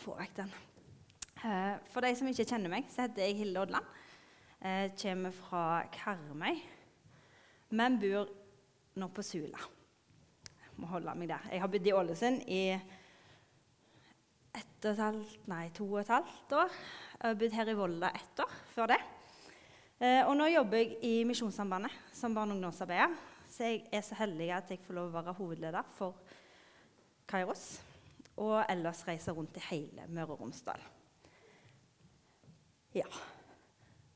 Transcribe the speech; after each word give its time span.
få 0.00 0.16
vekk 0.18 0.36
den. 0.38 0.52
Eh, 1.44 1.74
for 1.92 2.04
de 2.04 2.12
som 2.16 2.28
ikke 2.30 2.48
kjenner 2.48 2.72
meg, 2.72 2.88
så 2.92 3.04
heter 3.04 3.26
jeg 3.26 3.38
Hilde 3.40 3.62
Odland. 3.62 3.86
Jeg 4.60 4.92
kommer 5.00 5.32
fra 5.32 5.64
Karmøy, 5.92 6.58
men 7.72 7.96
bor 8.00 8.28
nå 9.00 9.08
på 9.16 9.24
Sula. 9.24 9.62
Jeg 10.50 10.74
må 10.80 10.90
holde 10.90 11.14
meg 11.16 11.30
der. 11.30 11.46
Jeg 11.52 11.62
har 11.62 11.72
bodd 11.72 11.88
i 11.88 11.94
Ålesund 11.96 12.44
i 12.44 12.60
ett 14.56 14.84
og 14.84 14.90
et 14.90 15.00
halvt, 15.00 15.48
nei, 15.48 15.64
to 15.76 15.86
og 15.86 16.02
et 16.02 16.12
halvt 16.12 16.54
år. 16.60 16.76
Jeg 17.16 17.24
har 17.24 17.40
bodd 17.40 17.56
her 17.56 17.72
i 17.72 17.78
Volda 17.78 18.12
ett 18.20 18.44
år 18.44 18.54
før 18.74 18.92
det. 18.92 19.00
Eh, 20.00 20.22
og 20.24 20.32
nå 20.36 20.48
jobber 20.48 20.80
jeg 20.80 20.96
i 21.04 21.14
Misjonssambandet 21.28 21.92
som 22.16 22.34
barne- 22.36 22.52
og 22.52 22.60
ungdomsarbeider. 22.60 23.16
Så 23.50 23.68
jeg 23.68 23.86
er 23.92 24.04
så 24.06 24.16
heldig 24.20 24.52
at 24.56 24.70
jeg 24.70 24.80
får 24.84 24.96
lov 24.96 25.10
å 25.10 25.16
være 25.18 25.36
hovedleder 25.40 25.94
for 25.96 26.20
Kairos. 27.28 27.89
Og 28.40 28.64
ellers 28.72 29.02
reise 29.08 29.32
rundt 29.36 29.58
i 29.60 29.66
hele 29.68 30.06
Møre 30.08 30.34
og 30.34 30.40
Romsdal. 30.44 30.80
Ja, 32.96 33.06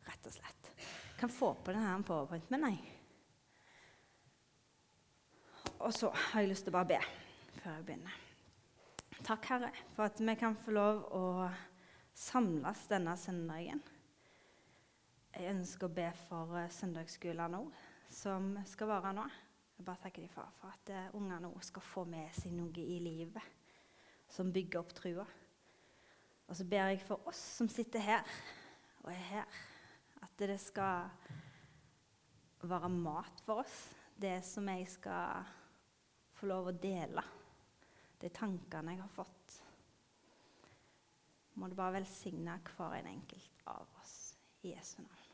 rett 0.08 0.26
og 0.26 0.32
slett. 0.34 0.70
Kan 1.20 1.30
få 1.30 1.52
på 1.54 1.74
denne 1.74 2.02
powerpointen 2.06 2.56
min, 2.56 2.72
jeg. 2.72 2.90
Og 5.84 5.92
så 5.94 6.08
har 6.10 6.40
jeg 6.42 6.50
lyst 6.54 6.64
til 6.66 6.72
å 6.72 6.78
bare 6.78 6.94
be 6.94 7.00
før 7.60 7.76
jeg 7.76 7.86
begynner. 7.86 8.20
Takk, 9.24 9.46
Herre, 9.52 9.70
for 9.94 10.08
at 10.08 10.20
vi 10.20 10.34
kan 10.40 10.56
få 10.58 10.72
lov 10.74 11.02
å 11.16 11.24
samles 12.16 12.86
denne 12.90 13.14
søndagen. 13.20 13.82
Jeg 15.34 15.50
ønsker 15.50 15.88
å 15.88 15.94
be 15.94 16.06
for 16.26 16.54
uh, 16.56 16.70
søndagsskolen 16.72 17.54
nå, 17.56 17.62
som 18.12 18.52
skal 18.68 18.90
være 18.90 19.12
nå. 19.16 19.24
Jeg 19.74 19.86
bare 19.86 20.02
takker 20.04 20.24
de 20.24 20.30
far 20.30 20.50
for 20.58 20.70
at 20.70 20.90
ungene 21.16 21.40
unger 21.42 21.44
nå 21.46 21.52
skal 21.66 21.84
få 21.84 22.04
med 22.08 22.30
seg 22.36 22.54
noe 22.54 22.84
i 22.84 22.98
livet 23.02 23.63
som 24.34 24.52
bygger 24.52 24.82
opp 24.82 24.94
trua. 24.96 25.24
Og 26.44 26.58
så 26.58 26.66
ber 26.68 26.90
jeg 26.92 27.04
for 27.06 27.24
oss 27.30 27.40
som 27.60 27.70
sitter 27.72 28.02
her 28.04 28.34
og 29.04 29.10
er 29.12 29.22
her, 29.30 29.58
at 30.24 30.32
det 30.40 30.58
skal 30.60 31.08
være 32.64 32.90
mat 32.92 33.42
for 33.46 33.62
oss. 33.64 33.76
Det 34.14 34.38
som 34.46 34.68
jeg 34.70 34.86
skal 34.90 35.44
få 36.38 36.48
lov 36.50 36.70
å 36.70 36.76
dele. 36.78 37.22
De 38.20 38.30
tankene 38.32 38.94
jeg 38.94 39.02
har 39.02 39.12
fått. 39.12 39.58
Må 41.60 41.68
du 41.70 41.76
bare 41.78 42.00
velsigne 42.00 42.56
hver 42.74 42.96
en 42.98 43.12
enkelt 43.12 43.68
av 43.70 43.86
oss 44.00 44.16
i 44.64 44.72
Jesu 44.72 44.98
navn. 45.02 45.30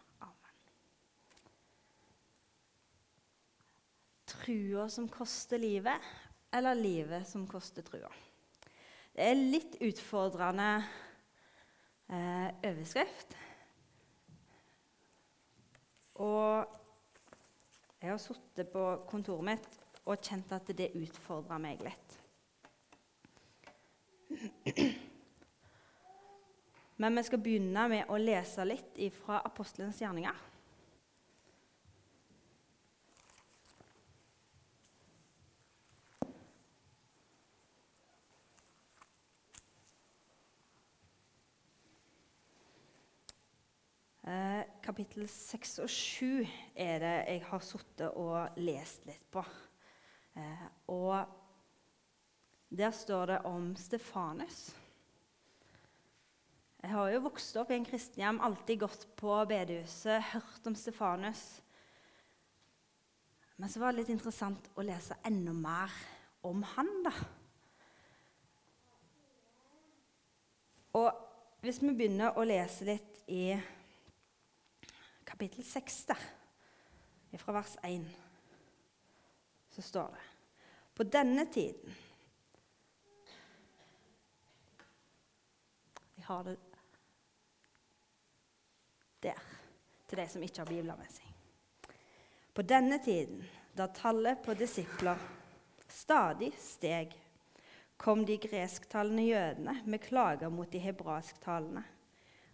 Trua 4.30 4.89
som 4.89 5.08
koster 5.11 5.58
livet, 5.58 6.00
eller 6.55 6.74
livet 6.74 7.28
som 7.28 7.46
koster 7.50 7.83
trua? 7.83 8.11
Det 9.11 9.27
er 9.27 9.39
litt 9.39 9.77
utfordrende 9.83 10.69
eh, 12.11 12.48
overskrift. 12.70 13.34
Og 16.20 16.78
jeg 18.00 18.11
har 18.11 18.20
sittet 18.20 18.70
på 18.72 18.84
kontoret 19.11 19.47
mitt 19.50 19.69
og 20.06 20.22
kjent 20.25 20.52
at 20.56 20.70
det 20.77 20.92
utfordrer 20.97 21.61
meg 21.62 21.83
litt. 21.84 22.17
Men 27.00 27.17
vi 27.17 27.24
skal 27.27 27.41
begynne 27.41 27.86
med 27.89 28.12
å 28.12 28.19
lese 28.20 28.64
litt 28.69 29.00
fra 29.17 29.41
apostelens 29.48 30.00
gjerninger. 30.02 30.47
Eh, 44.30 44.64
kapittel 45.00 45.28
6 45.32 45.78
og 45.80 45.88
7 45.88 46.27
er 46.77 46.98
det 47.00 47.12
jeg 47.24 47.40
har 47.48 47.62
sittet 47.64 48.16
og 48.20 48.58
lest 48.61 49.06
litt 49.08 49.22
på. 49.33 49.40
Eh, 50.36 50.66
og 50.92 51.24
der 52.68 52.92
står 52.92 53.30
det 53.30 53.39
om 53.48 53.70
Stefanus. 53.80 54.58
Jeg 56.83 56.92
har 56.92 57.08
jo 57.14 57.22
vokst 57.24 57.56
opp 57.56 57.72
i 57.72 57.78
en 57.78 57.89
kristenhjem, 57.89 58.42
alltid 58.44 58.83
gått 58.84 59.08
på 59.16 59.39
bedehuset, 59.48 60.20
hørt 60.34 60.68
om 60.68 60.77
Stefanus. 60.77 61.62
Men 63.56 63.72
så 63.72 63.80
var 63.80 63.96
det 63.96 64.02
litt 64.02 64.14
interessant 64.18 64.68
å 64.77 64.84
lese 64.84 65.16
enda 65.24 65.56
mer 65.56 65.98
om 66.44 66.60
han, 66.77 66.94
da. 67.08 67.16
Og 71.00 71.10
hvis 71.64 71.80
vi 71.80 71.96
begynner 71.96 72.36
å 72.36 72.44
lese 72.44 72.92
litt 72.92 73.22
i 73.33 73.46
kapittel 75.30 75.64
6, 75.64 76.05
der, 76.05 76.23
fra 77.39 77.52
vers 77.52 77.77
1, 77.86 78.07
så 79.70 79.83
står 79.83 80.17
det 80.17 80.24
På 80.95 81.05
denne 81.07 81.45
tiden 81.46 81.95
Jeg 86.17 86.27
har 86.27 86.42
det 86.45 86.57
der, 89.23 89.39
til 90.08 90.19
de 90.19 90.27
som 90.29 90.42
ikke 90.42 90.63
har 90.63 90.69
bibler 90.69 90.96
med 90.98 91.13
seg. 91.13 91.96
På 92.55 92.63
denne 92.64 92.98
tiden, 93.05 93.42
da 93.77 93.86
tallet 93.95 94.42
på 94.42 94.55
disipler 94.58 95.20
stadig 95.89 96.51
steg, 96.58 97.14
kom 98.01 98.24
de 98.27 98.39
gresktalende 98.40 99.27
jødene 99.29 99.77
med 99.85 100.02
klager 100.02 100.48
mot 100.48 100.73
de 100.73 100.80
hebraisktalende, 100.80 101.83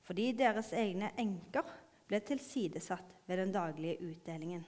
fordi 0.03 0.33
deres 0.39 0.73
egne 0.75 1.13
enker 1.19 1.71
ble 2.07 2.21
tilsidesatt 2.23 3.17
ved 3.27 3.41
den 3.43 3.53
daglige 3.55 4.01
utdelingen. 4.07 4.65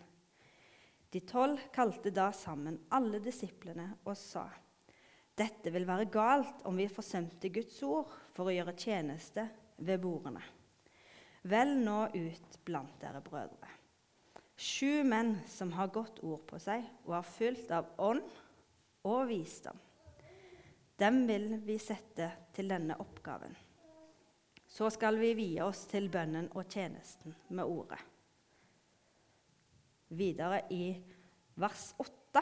De 1.10 1.20
tolv 1.24 1.60
kalte 1.72 2.12
da 2.12 2.28
sammen 2.36 2.80
alle 2.92 3.20
disiplene 3.24 3.94
og 4.04 4.16
sa:" 4.16 4.48
Dette 5.38 5.70
vil 5.70 5.86
være 5.86 6.10
galt 6.10 6.64
om 6.66 6.76
vi 6.76 6.88
forsømte 6.90 7.48
Guds 7.54 7.76
ord 7.86 8.10
for 8.34 8.50
å 8.50 8.54
gjøre 8.54 8.74
tjeneste 8.74 9.44
ved 9.78 10.00
bordene. 10.02 10.42
Vel 11.46 11.76
nå 11.78 12.08
ut 12.10 12.58
blant 12.66 12.96
dere 13.00 13.22
brødre. 13.22 13.70
Sju 14.58 15.04
menn 15.06 15.36
som 15.46 15.70
har 15.78 15.92
godt 15.94 16.18
ord 16.26 16.42
på 16.50 16.58
seg 16.58 16.82
og 17.06 17.14
er 17.20 17.30
fylt 17.30 17.70
av 17.70 17.92
ånd 18.02 18.26
og 19.06 19.28
visdom. 19.30 19.78
Dem 20.98 21.22
vil 21.28 21.52
vi 21.62 21.78
sette 21.78 22.32
til 22.56 22.74
denne 22.74 22.98
oppgaven. 22.98 23.54
Så 24.78 24.86
skal 24.94 25.16
vi 25.18 25.32
vie 25.34 25.58
oss 25.64 25.80
til 25.90 26.04
bønnen 26.06 26.52
og 26.54 26.68
tjenesten 26.70 27.34
med 27.50 27.66
ordet. 27.66 27.98
Videre 30.14 30.60
i 30.70 30.94
vers 31.58 31.98
8 31.98 32.38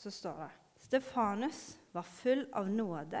så 0.00 0.08
står 0.08 0.40
det 0.40 0.48
Stefanus 0.80 1.76
var 1.92 2.08
full 2.08 2.48
av 2.56 2.72
nåde 2.72 3.20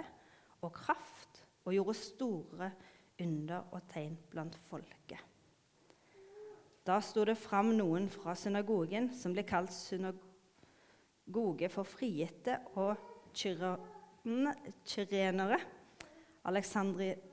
og 0.64 0.72
kraft 0.72 1.44
og 1.66 1.76
gjorde 1.76 2.00
store 2.00 2.72
under 3.20 3.68
og 3.76 3.84
tegn 3.92 4.16
blant 4.32 4.56
folket. 4.70 5.20
Da 6.88 6.96
sto 7.04 7.28
det 7.28 7.36
fram 7.36 7.76
noen 7.76 8.08
fra 8.08 8.32
synagogen 8.40 9.12
som 9.12 9.36
ble 9.36 9.44
kalt 9.44 9.76
synagoge 9.76 11.68
for 11.68 11.84
frigitte 11.84 12.56
og 12.80 12.96
kyrenere. 13.36 15.60
Alexandri... 16.48 17.28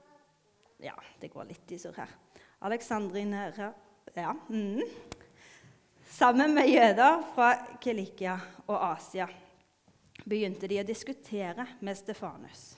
Ja, 0.78 0.94
det 1.20 1.28
går 1.34 1.50
litt 1.50 1.72
i 1.72 1.80
surr 1.82 1.98
her. 1.98 2.12
Aleksandrine, 2.60 3.74
Ja. 4.14 4.36
Mm. 4.50 4.82
Sammen 6.10 6.54
med 6.54 6.70
jøder 6.70 7.22
fra 7.36 7.52
Kilikia 7.82 8.40
og 8.68 8.78
Asia 8.82 9.28
begynte 10.26 10.68
de 10.68 10.80
å 10.82 10.86
diskutere 10.88 11.66
med 11.80 11.98
Stefanus. 11.98 12.78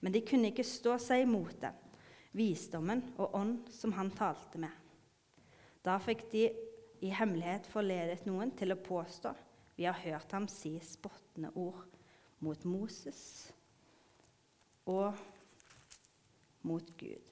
Men 0.00 0.12
de 0.12 0.22
kunne 0.26 0.50
ikke 0.50 0.64
stå 0.66 0.96
seg 0.98 1.22
imot 1.22 1.60
det, 1.62 1.70
visdommen 2.32 3.04
og 3.18 3.36
ånd 3.38 3.70
som 3.70 3.92
han 3.94 4.10
talte 4.10 4.58
med. 4.58 4.72
Da 5.82 5.98
fikk 6.02 6.24
de 6.32 6.48
i 7.02 7.10
hemmelighet 7.14 7.68
forledet 7.70 8.26
noen 8.26 8.50
til 8.58 8.74
å 8.74 8.80
påstå 8.80 9.34
vi 9.76 9.86
har 9.86 9.98
hørt 10.02 10.32
ham 10.32 10.48
si 10.50 10.76
spottende 10.84 11.50
ord 11.58 11.84
mot 12.42 12.64
Moses 12.64 13.52
og 14.86 15.14
mot 16.62 16.96
Gud. 16.96 17.22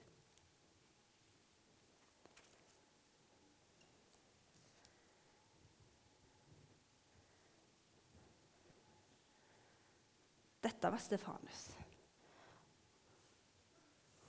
Dette 10.60 10.90
var 10.90 10.98
Stefanus. 10.98 11.76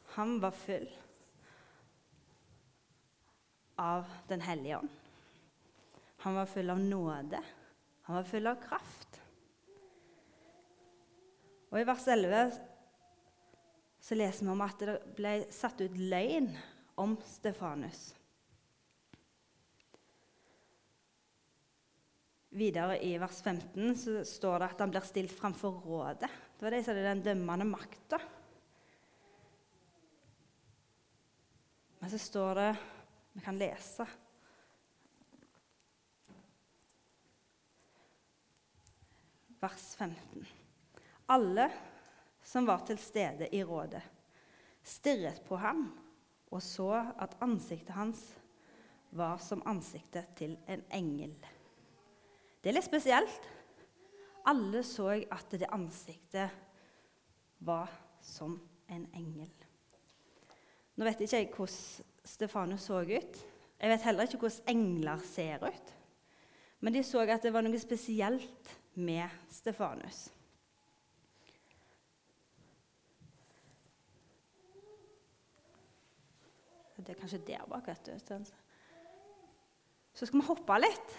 Han 0.06 0.40
var 0.40 0.52
full 0.52 0.90
av 3.76 4.06
Den 4.28 4.42
hellige 4.42 4.78
ånd. 4.78 4.90
Han 6.18 6.36
var 6.36 6.46
full 6.46 6.70
av 6.70 6.80
nåde. 6.80 7.44
Han 8.02 8.16
var 8.16 8.24
full 8.24 8.48
av 8.48 8.56
kraft. 8.56 9.22
Og 11.70 11.80
I 11.80 11.88
vers 11.88 12.08
11 12.08 12.71
så 14.02 14.18
leser 14.18 14.48
vi 14.48 14.52
om 14.52 14.64
at 14.66 14.82
det 14.82 14.98
ble 15.18 15.36
satt 15.54 15.82
ut 15.84 15.98
løgn 15.98 16.50
om 17.02 17.14
Stefanus. 17.28 18.12
Videre 22.52 22.98
i 23.00 23.14
vers 23.22 23.38
15 23.46 23.94
så 23.96 24.24
står 24.28 24.58
det 24.60 24.70
at 24.74 24.82
han 24.84 24.92
blir 24.92 25.06
stilt 25.08 25.32
framfor 25.32 25.78
rådet. 25.86 26.28
Det 26.58 26.66
var 26.66 26.76
de 26.76 26.82
som 26.84 26.92
hadde 26.92 27.06
den 27.08 27.22
dømmende 27.24 27.68
makta. 27.70 28.20
Men 32.02 32.12
så 32.12 32.20
står 32.20 32.60
det 32.60 32.72
Vi 33.32 33.42
kan 33.46 33.56
lese. 33.56 34.06
Vers 39.62 39.86
15. 39.96 40.44
Alle 41.32 41.70
som 42.44 42.68
var 42.68 42.86
til 42.86 43.00
stede 43.00 43.50
i 43.56 43.64
rådet, 43.64 44.02
stirret 44.84 45.44
på 45.46 45.60
ham 45.62 45.90
og 46.52 46.62
så 46.64 46.92
at 47.22 47.38
ansiktet 47.42 47.96
hans 47.96 48.24
var 49.16 49.40
som 49.44 49.64
ansiktet 49.68 50.36
til 50.36 50.58
en 50.68 50.84
engel. 50.94 51.36
Det 52.62 52.72
er 52.72 52.78
litt 52.78 52.88
spesielt. 52.88 53.48
Alle 54.48 54.84
så 54.86 55.10
at 55.14 55.54
det 55.54 55.70
ansiktet 55.72 56.52
var 57.60 57.92
som 58.22 58.58
en 58.90 59.06
engel. 59.16 59.52
Nå 60.96 61.08
vet 61.08 61.24
ikke 61.24 61.38
jeg 61.38 61.50
hvordan 61.56 62.08
Stefanus 62.28 62.86
så 62.90 63.00
ut. 63.02 63.40
Jeg 63.82 63.90
vet 63.90 64.04
heller 64.06 64.28
ikke 64.28 64.44
hvordan 64.44 64.76
engler 64.76 65.24
ser 65.26 65.64
ut. 65.66 65.96
Men 66.82 66.94
de 66.94 67.04
så 67.06 67.24
at 67.26 67.42
det 67.44 67.54
var 67.54 67.66
noe 67.66 67.80
spesielt 67.82 68.76
med 68.94 69.30
Stefanus. 69.50 70.28
Det 77.12 77.18
er 77.18 77.22
kanskje 77.26 77.44
der 77.44 77.64
bak, 77.68 77.88
vet 77.92 78.06
du. 78.08 78.46
Så 80.16 80.26
skal 80.26 80.40
vi 80.40 80.48
hoppe 80.48 80.78
litt. 80.80 81.16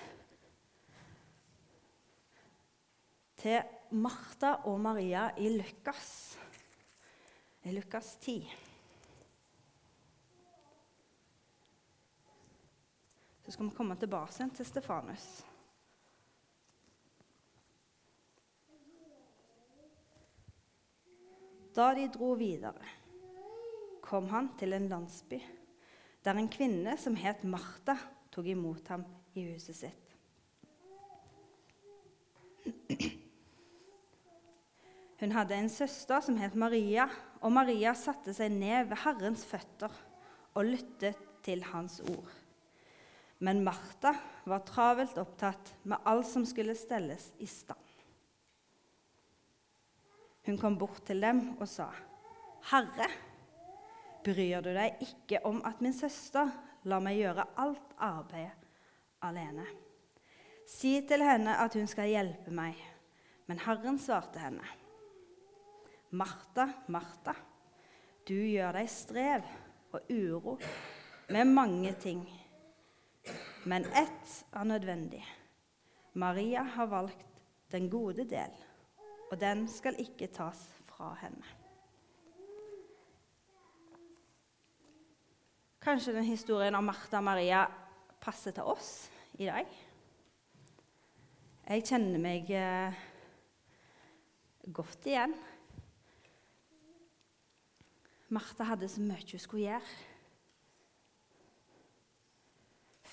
til 3.42 3.58
Martha 3.98 4.52
og 4.70 4.78
Maria 4.80 5.24
i 5.36 5.48
Lukas, 5.50 6.38
i 7.66 7.72
Lukas 7.74 8.14
10. 8.22 8.36
Så 13.42 13.50
skal 13.50 13.66
vi 13.66 13.74
komme 13.74 13.96
tilbake 13.98 14.46
til 14.54 14.68
Stefanus. 14.68 15.26
Da 21.74 21.88
de 21.98 22.06
dro 22.14 22.36
videre, 22.38 22.94
kom 24.06 24.30
han 24.30 24.52
til 24.60 24.78
en 24.78 24.88
landsby 24.88 25.42
der 26.22 26.38
en 26.38 26.50
kvinne 26.50 26.96
som 27.00 27.16
het 27.18 27.42
Martha, 27.44 27.96
tok 28.32 28.46
imot 28.48 28.88
ham 28.92 29.04
i 29.36 29.44
huset 29.50 29.76
sitt. 29.76 29.98
Hun 35.22 35.34
hadde 35.36 35.54
en 35.54 35.70
søster 35.70 36.22
som 36.24 36.38
het 36.40 36.54
Maria, 36.58 37.06
og 37.42 37.52
Maria 37.54 37.92
satte 37.94 38.34
seg 38.34 38.50
ned 38.54 38.88
ved 38.90 38.98
Herrens 39.04 39.44
føtter 39.46 39.92
og 40.58 40.66
lyttet 40.66 41.18
til 41.46 41.62
hans 41.68 42.00
ord. 42.10 42.30
Men 43.42 43.62
Martha 43.66 44.14
var 44.46 44.64
travelt 44.66 45.18
opptatt 45.18 45.74
med 45.86 46.02
alt 46.06 46.26
som 46.30 46.46
skulle 46.46 46.74
stelles 46.78 47.30
i 47.42 47.46
stand. 47.50 47.78
Hun 50.46 50.58
kom 50.58 50.74
bort 50.78 51.04
til 51.06 51.22
dem 51.22 51.56
og 51.60 51.68
sa, 51.70 51.90
'Herre, 52.70 53.06
bryr 54.24 54.62
du 54.62 54.70
deg 54.74 55.00
ikke 55.02 55.42
om 55.48 55.62
at 55.66 55.80
min 55.84 55.94
søster 55.96 56.50
lar 56.88 57.02
meg 57.04 57.20
gjøre 57.20 57.48
alt 57.56 57.96
arbeidet 57.98 58.68
alene?' 59.22 59.66
'Si 60.66 61.00
til 61.08 61.22
henne 61.22 61.56
at 61.58 61.74
hun 61.74 61.86
skal 61.86 62.08
hjelpe 62.08 62.50
meg.' 62.50 62.88
Men 63.46 63.58
Herren 63.58 63.98
svarte 63.98 64.38
henne, 64.38 64.64
Martha, 66.10 66.68
Martha, 66.88 67.34
du 68.28 68.36
gjør 68.36 68.72
deg 68.78 68.88
strev 68.88 69.46
og 69.92 70.10
uro 70.12 70.54
med 71.28 71.50
mange 71.50 71.92
ting, 72.00 72.22
men 73.64 73.84
ett 73.84 74.34
er 74.52 74.64
nødvendig. 74.64 75.24
Maria 76.14 76.62
har 76.62 76.86
valgt 76.86 77.42
den 77.72 77.90
gode 77.90 78.24
del, 78.28 78.52
og 79.30 79.40
den 79.40 79.66
skal 79.68 79.98
ikke 79.98 80.30
tas 80.32 80.62
fra 80.88 81.14
henne. 81.20 81.61
Kanskje 85.82 86.12
den 86.14 86.24
historien 86.24 86.74
om 86.78 86.84
Martha 86.86 87.18
og 87.18 87.24
Maria 87.26 87.64
passer 88.22 88.54
til 88.54 88.68
oss 88.70 89.08
i 89.34 89.48
dag? 89.48 89.66
Jeg 91.66 91.82
kjenner 91.88 92.22
meg 92.22 92.52
eh, 92.54 93.00
godt 94.70 95.08
igjen. 95.10 95.34
Martha 98.30 98.68
hadde 98.68 98.86
så 98.86 99.02
mye 99.02 99.26
hun 99.26 99.42
skulle 99.42 99.64
gjøre 99.72 99.98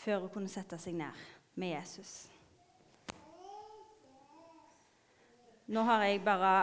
før 0.04 0.28
hun 0.28 0.34
kunne 0.38 0.54
sette 0.54 0.78
seg 0.78 0.94
ned 1.02 1.26
med 1.58 1.74
Jesus. 1.74 2.14
Nå 5.74 5.88
har 5.90 6.06
jeg 6.06 6.22
bare 6.22 6.54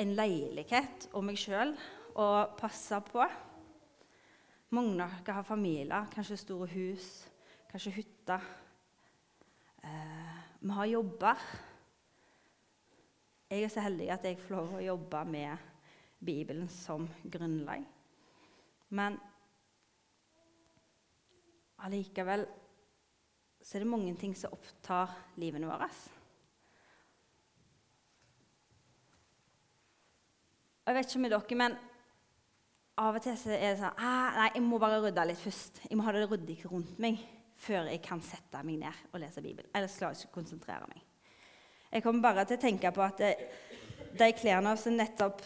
en 0.00 0.16
leilighet 0.16 1.10
og 1.12 1.28
meg 1.28 1.36
sjøl 1.44 1.76
å 2.16 2.32
passe 2.56 3.04
på. 3.12 3.28
Mange 4.70 5.02
av 5.02 5.16
dere 5.26 5.34
har 5.34 5.42
familier, 5.42 6.04
kanskje 6.14 6.36
store 6.38 6.68
hus, 6.70 7.06
kanskje 7.72 7.90
hytter. 7.96 8.44
Eh, 9.82 10.36
vi 10.60 10.76
har 10.76 10.86
jobber. 10.86 11.42
Jeg 13.50 13.64
er 13.66 13.72
så 13.74 13.82
heldig 13.82 14.06
at 14.14 14.28
jeg 14.28 14.38
får 14.38 14.54
lov 14.54 14.76
å 14.78 14.84
jobbe 14.84 15.24
med 15.26 15.66
Bibelen 16.22 16.70
som 16.70 17.08
grunnlag. 17.26 17.82
Men 18.94 19.18
allikevel 21.82 22.46
så 23.58 23.74
er 23.74 23.82
det 23.82 23.90
mange 23.90 24.14
ting 24.22 24.38
som 24.38 24.54
opptar 24.54 25.18
livene 25.42 25.66
våre. 25.66 25.90
Jeg 30.86 30.94
vet 30.94 31.10
ikke 31.10 31.26
med 31.26 31.34
dere, 31.34 31.58
men 31.58 31.80
av 32.98 33.16
og 33.16 33.22
til 33.24 33.36
er 33.54 33.62
det 33.62 33.76
sånn 33.80 34.00
ah, 34.02 34.32
Nei, 34.36 34.48
jeg 34.56 34.64
må 34.66 34.80
bare 34.82 35.00
rydde 35.04 35.26
litt 35.30 35.40
først. 35.40 35.84
Jeg 35.86 35.98
må 35.98 36.06
ha 36.06 36.14
det 36.14 36.26
ryddig 36.30 36.58
rundt 36.70 36.98
meg 37.02 37.20
før 37.60 37.90
jeg 37.90 38.00
kan 38.04 38.22
sette 38.24 38.62
meg 38.64 38.80
ned 38.80 39.06
og 39.12 39.20
lese 39.20 39.42
Bibelen. 39.44 39.70
Ellers 39.76 39.96
klarer 40.00 40.16
jeg 40.16 40.24
ikke 40.24 40.32
å 40.32 40.38
konsentrere 40.38 40.88
meg. 40.90 41.04
Jeg 41.90 42.04
kommer 42.04 42.24
bare 42.24 42.46
til 42.48 42.56
å 42.56 42.62
tenke 42.62 42.92
på 42.94 43.02
at 43.04 43.20
det, 43.20 43.32
de 44.16 44.28
klærne 44.38 44.76
som 44.80 44.96
nettopp 44.96 45.42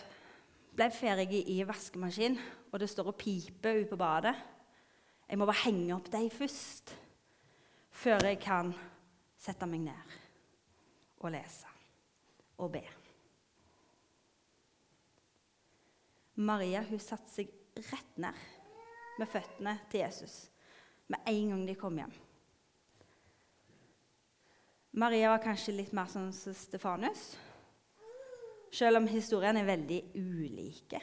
ble 0.74 0.88
ferdige 0.94 1.40
i 1.54 1.60
vaskemaskinen, 1.66 2.38
og 2.70 2.82
det 2.82 2.90
står 2.90 3.12
og 3.12 3.18
piper 3.18 3.80
ute 3.80 3.90
på 3.92 3.98
badet. 3.98 4.34
Jeg 5.28 5.40
må 5.40 5.46
bare 5.48 5.64
henge 5.64 5.94
opp 5.96 6.10
dem 6.12 6.26
først, 6.30 6.94
før 7.94 8.28
jeg 8.28 8.40
kan 8.42 8.74
sette 9.40 9.68
meg 9.70 9.86
ned 9.86 10.18
og 11.22 11.32
lese 11.34 11.70
og 12.60 12.74
be. 12.74 12.84
Maria 16.34 16.82
hun 16.88 17.00
satte 17.00 17.30
seg 17.30 17.50
rett 17.90 18.18
ned 18.22 18.42
med 19.18 19.30
føttene 19.30 19.76
til 19.90 20.02
Jesus 20.02 20.44
med 21.06 21.20
en 21.30 21.50
gang 21.52 21.66
de 21.66 21.74
kom 21.78 21.98
hjem. 21.98 22.14
Maria 24.94 25.32
var 25.32 25.42
kanskje 25.42 25.74
litt 25.74 25.92
mer 25.94 26.06
som 26.10 26.30
Stefanus, 26.32 27.34
selv 28.74 29.00
om 29.00 29.08
historiene 29.10 29.62
er 29.62 29.68
veldig 29.68 30.00
ulike. 30.14 31.00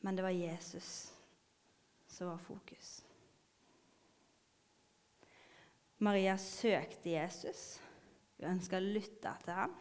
Men 0.00 0.16
det 0.16 0.24
var 0.24 0.32
Jesus 0.32 1.12
som 2.08 2.30
var 2.30 2.40
fokus. 2.40 3.02
Maria 5.98 6.38
søkte 6.38 7.10
Jesus. 7.10 7.80
Hun 8.38 8.52
ønska 8.54 8.78
å 8.78 8.84
lytte 8.84 9.32
til 9.42 9.56
ham. 9.58 9.74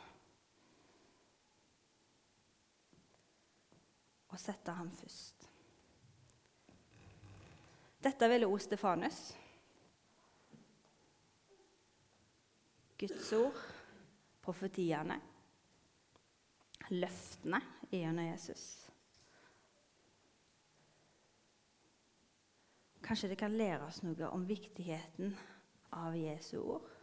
Og 4.38 4.42
sette 4.42 4.74
ham 4.78 4.92
først. 4.94 5.48
Dette 8.06 8.28
ville 8.30 8.46
òg 8.46 8.60
Stefanus. 8.62 9.22
Guds 13.02 13.32
ord, 13.34 13.58
profetiene, 14.46 15.18
løftene 16.94 17.64
gjennom 17.90 18.30
Jesus. 18.30 18.68
Kanskje 23.02 23.32
det 23.34 23.40
kan 23.42 23.58
lære 23.58 23.90
oss 23.90 24.04
noe 24.06 24.30
om 24.30 24.46
viktigheten 24.46 25.34
av 25.98 26.14
Jesu 26.14 26.60
ord. 26.62 26.97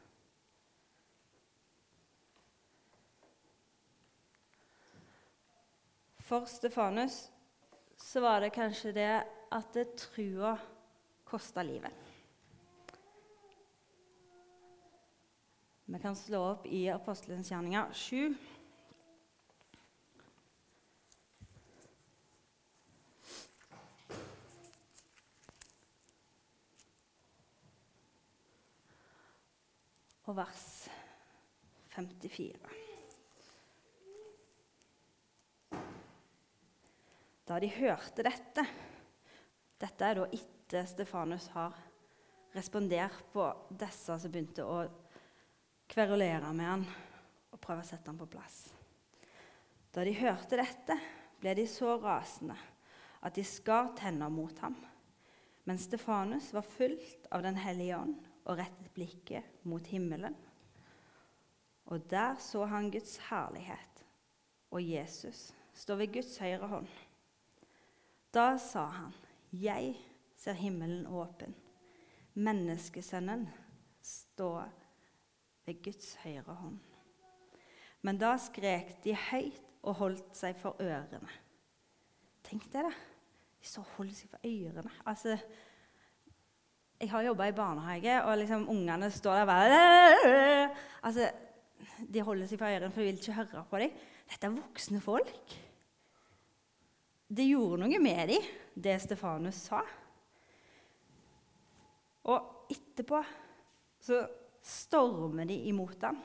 For 6.25 6.47
Stefanus 6.47 7.31
så 7.97 8.21
var 8.21 8.41
det 8.41 8.55
kanskje 8.57 8.93
det 8.97 9.25
at 9.53 9.77
trua 10.01 10.55
kosta 11.25 11.63
livet. 11.63 11.93
Vi 15.85 16.01
kan 16.01 16.17
slå 16.17 16.41
opp 16.55 16.65
i 16.67 16.87
Apostelens 16.89 17.51
gjerninger 17.53 17.93
7. 17.93 18.33
Og 30.25 30.37
vers 30.41 30.65
54. 31.93 32.84
Da 37.45 37.59
de 37.61 37.69
hørte 37.69 38.25
dette 38.25 38.65
Dette 39.81 40.07
er 40.07 40.17
da 40.17 40.29
etter 40.33 40.87
Stefanus 40.89 41.51
har 41.53 41.75
respondert 42.55 43.25
på 43.35 43.45
disse 43.69 44.15
som 44.17 44.33
begynte 44.33 44.65
å 44.65 44.85
kverulere 45.91 46.53
med 46.57 46.71
han 46.71 46.85
og 47.51 47.61
prøve 47.61 47.83
å 47.83 47.87
sette 47.89 48.09
han 48.09 48.21
på 48.21 48.29
plass. 48.31 48.71
Da 49.93 50.07
de 50.07 50.15
hørte 50.17 50.57
dette, 50.57 50.97
ble 51.43 51.53
de 51.59 51.67
så 51.69 51.99
rasende 52.01 52.57
at 53.25 53.37
de 53.37 53.45
skar 53.45 53.93
tenner 53.99 54.33
mot 54.33 54.57
ham. 54.63 54.79
Men 55.65 55.81
Stefanus 55.81 56.53
var 56.55 56.65
fullt 56.67 57.29
av 57.35 57.43
Den 57.45 57.59
hellige 57.61 57.99
ånd 57.99 58.17
og 58.45 58.59
rettet 58.61 58.93
blikket 58.97 59.65
mot 59.69 59.87
himmelen. 59.91 60.37
Og 61.93 62.07
der 62.09 62.39
så 62.41 62.65
han 62.69 62.91
Guds 62.93 63.19
herlighet, 63.29 64.05
og 64.71 64.81
Jesus 64.81 65.51
står 65.77 66.01
ved 66.01 66.15
Guds 66.17 66.39
høyre 66.41 66.69
hånd. 66.71 66.89
Da 68.35 68.57
sa 68.59 68.85
han, 68.85 69.15
'Jeg 69.53 69.95
ser 70.37 70.53
himmelen 70.53 71.07
åpen, 71.07 71.55
menneskesønnen 72.35 73.49
står 74.03 74.65
ved 75.67 75.83
Guds 75.83 76.15
høyre 76.25 76.55
hånd.' 76.55 76.81
Men 78.03 78.19
da 78.19 78.35
skrek 78.37 79.05
de 79.05 79.15
høyt 79.15 79.63
og 79.83 79.95
holdt 79.95 80.37
seg 80.37 80.57
for 80.57 80.77
ørene. 80.81 81.31
Tenk 82.45 82.67
det, 82.73 82.83
da. 82.85 82.91
De 83.61 83.69
så 83.69 83.81
holder 83.95 84.15
seg 84.15 84.31
for 84.31 84.39
ørene. 84.45 84.91
Altså, 85.07 85.39
jeg 87.01 87.11
har 87.11 87.23
jobba 87.23 87.47
i 87.49 87.53
barnehage, 87.57 88.25
og 88.25 88.39
liksom 88.39 88.69
ungene 88.69 89.11
står 89.11 89.35
der 89.35 89.47
bare 89.47 90.71
Altså, 91.03 91.31
De 92.13 92.21
holder 92.23 92.47
seg 92.47 92.59
for 92.59 92.67
ørene, 92.67 92.91
for 92.91 93.01
de 93.01 93.07
vil 93.07 93.19
ikke 93.19 93.33
høre 93.33 93.65
på 93.71 93.79
dem. 93.79 93.91
Dette 94.29 94.47
er 94.47 94.51
voksne 94.51 95.01
folk 95.01 95.55
det 97.35 97.47
gjorde 97.49 97.83
noe 97.83 98.01
med 98.03 98.29
dem, 98.31 98.47
det 98.75 98.95
Stefanus 99.03 99.59
sa. 99.69 99.81
Og 102.31 102.71
etterpå 102.71 103.21
så 104.05 104.21
stormer 104.65 105.49
de 105.49 105.57
imot 105.69 106.07
ham. 106.07 106.21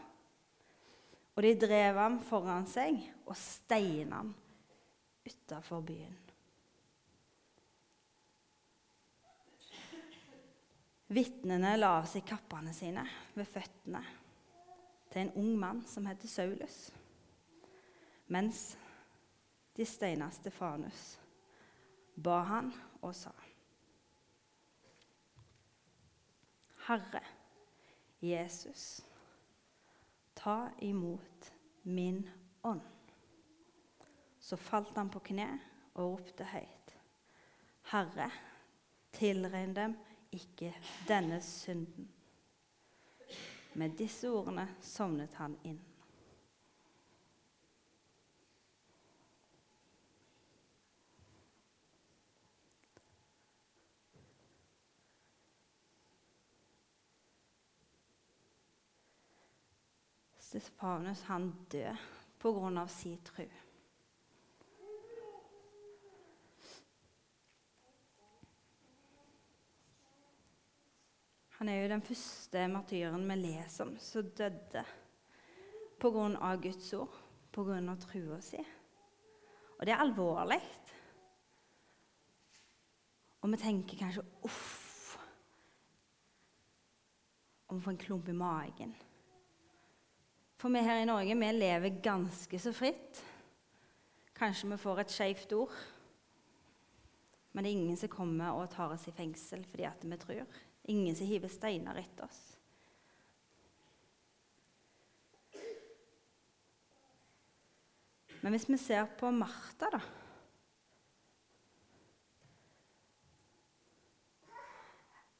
Og 1.35 1.43
de 1.45 1.53
drev 1.59 1.97
ham 1.99 2.17
foran 2.27 2.67
seg 2.67 2.99
og 3.25 3.35
steina 3.39 4.21
ham 4.21 4.33
utafor 5.29 5.83
byen. 5.85 6.17
Vitnene 11.09 11.73
la 11.79 11.95
av 11.97 12.05
seg 12.09 12.25
kappene 12.27 12.73
sine 12.75 13.01
ved 13.33 13.47
føttene 13.49 14.03
til 15.09 15.23
en 15.23 15.31
ung 15.41 15.55
mann 15.57 15.79
som 15.89 16.05
heter 16.05 16.29
Saulus, 16.29 16.75
mens 18.29 18.75
de 19.79 19.85
steina 19.85 20.31
Stefanus, 20.31 21.19
ba 22.15 22.41
han 22.43 22.73
og 22.99 23.13
sa 23.15 23.31
Herre 26.83 27.21
Jesus, 28.19 29.05
ta 30.35 30.69
imot 30.83 31.51
min 31.87 32.19
ånd. 32.61 32.81
Så 34.39 34.57
falt 34.59 34.99
han 34.99 35.13
på 35.13 35.21
kne 35.31 35.47
og 35.93 36.17
ropte 36.17 36.49
høyt. 36.51 36.95
Herre, 37.93 38.27
tilregn 39.15 39.77
dem 39.77 39.95
ikke 40.35 40.73
denne 41.07 41.39
synden. 41.39 42.11
Med 43.79 43.95
disse 43.95 44.27
ordene 44.27 44.67
sovnet 44.83 45.39
han 45.39 45.55
inn. 45.63 45.79
Stefanus 60.59 61.21
han 61.21 61.51
død 61.71 61.95
pga. 62.39 62.87
sin 62.87 63.17
tro. 63.23 63.43
Han 71.49 71.69
er 71.69 71.81
jo 71.81 71.89
den 71.89 72.01
første 72.01 72.67
martyren 72.67 73.27
vi 73.29 73.35
leser 73.35 73.85
om 73.85 73.97
som 73.99 74.29
døde 74.31 74.83
pga. 75.99 76.55
Guds 76.55 76.93
ord, 76.93 77.19
pga. 77.51 77.95
trua 77.95 78.41
si. 78.41 78.63
Og 79.79 79.85
det 79.85 79.93
er 79.93 80.03
alvorlig. 80.03 80.61
Og 83.41 83.51
vi 83.51 83.57
tenker 83.57 83.97
kanskje 83.97 84.23
'uff' 84.43 85.19
om 87.67 87.77
å 87.77 87.81
få 87.81 87.89
en 87.89 87.97
klump 87.97 88.27
i 88.27 88.33
magen. 88.33 88.95
For 90.59 90.69
vi 90.69 90.83
her 90.83 91.01
i 91.01 91.07
Norge 91.07 91.35
vi 91.39 91.51
lever 91.55 92.01
ganske 92.03 92.59
så 92.59 92.73
fritt. 92.75 93.23
Kanskje 94.35 94.67
vi 94.73 94.77
får 94.77 94.99
et 94.99 95.13
skeivt 95.13 95.53
ord. 95.55 95.75
Men 97.51 97.63
det 97.63 97.71
er 97.71 97.77
ingen 97.77 97.97
som 97.97 98.11
kommer 98.11 98.51
og 98.51 98.69
tar 98.73 98.91
oss 98.91 99.07
i 99.07 99.15
fengsel 99.15 99.63
fordi 99.71 99.87
at 99.87 100.03
vi 100.03 100.17
tror. 100.19 100.45
Ingen 100.91 101.15
som 101.15 101.27
hiver 101.27 101.51
steiner 101.51 102.01
etter 102.01 102.27
oss. 102.27 102.41
Men 108.41 108.55
hvis 108.55 108.69
vi 108.69 108.77
ser 108.79 109.07
på 109.19 109.31
Martha, 109.31 109.91
da 109.91 110.01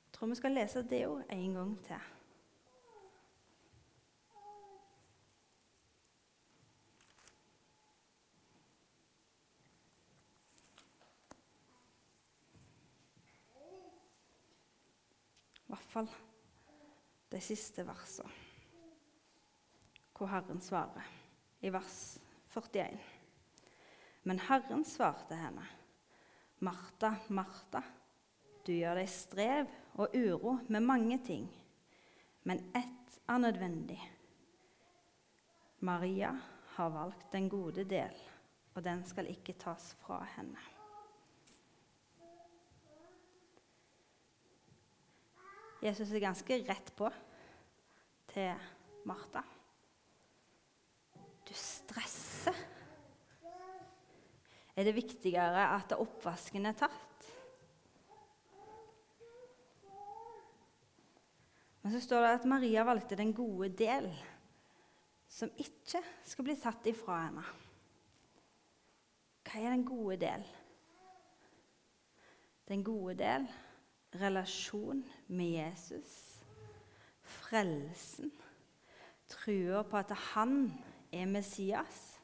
Jeg 0.04 0.22
tror 0.22 0.28
vi 0.28 0.36
skal 0.36 0.52
lese 0.52 0.82
det 0.84 1.06
òg 1.08 1.22
en 1.32 1.54
gang 1.56 1.76
til. 1.88 2.19
Fall 15.90 16.10
de 17.30 17.40
siste 17.42 17.82
versene, 17.86 18.30
hvor 20.14 20.30
Herren 20.30 20.62
svarer, 20.62 21.08
i 21.62 21.72
vers 21.74 22.20
41. 22.54 23.00
Men 24.30 24.42
Herren 24.46 24.86
svarte 24.86 25.38
henne, 25.40 25.66
Martha, 26.60 27.16
Martha, 27.34 27.82
du 28.66 28.74
gjør 28.76 29.00
deg 29.00 29.10
strev 29.10 29.70
og 29.98 30.14
uro 30.14 30.58
med 30.68 30.86
mange 30.86 31.18
ting, 31.26 31.48
men 32.46 32.62
ett 32.78 33.22
er 33.26 33.42
nødvendig. 33.42 34.02
Maria 35.80 36.36
har 36.76 36.90
valgt 36.94 37.32
den 37.34 37.50
gode 37.50 37.88
del, 37.90 38.14
og 38.76 38.84
den 38.86 39.06
skal 39.08 39.32
ikke 39.32 39.58
tas 39.58 39.96
fra 40.04 40.22
henne. 40.36 40.79
Jesus 45.80 46.12
er 46.12 46.24
ganske 46.24 46.58
rett 46.68 46.90
på 46.98 47.08
til 48.34 48.52
Martha. 49.08 49.44
Du 51.48 51.54
stresser. 51.56 52.58
Er 54.76 54.88
det 54.88 54.96
viktigere 54.96 55.70
at 55.76 55.96
oppvasken 55.96 56.68
er 56.68 56.76
tatt? 56.80 57.30
Men 61.80 61.96
så 61.96 62.04
står 62.04 62.26
det 62.26 62.34
at 62.36 62.50
Maria 62.52 62.84
valgte 62.88 63.18
den 63.18 63.32
gode 63.34 63.72
del, 63.80 64.12
som 65.32 65.52
ikke 65.64 66.04
skal 66.28 66.48
bli 66.48 66.58
tatt 66.60 66.92
ifra 66.92 67.22
henne. 67.24 67.46
Hva 69.48 69.64
er 69.64 69.74
den 69.74 69.88
gode 69.88 70.20
del? 70.22 70.44
Den 72.70 72.84
gode 72.86 73.16
del 73.24 73.48
relasjon 74.16 75.04
med 75.28 75.52
Jesus, 75.52 76.42
frelsen, 77.22 78.32
trua 79.28 79.84
på 79.84 79.98
at 79.98 80.12
han 80.12 80.74
er 81.12 81.26
Messias. 81.26 82.20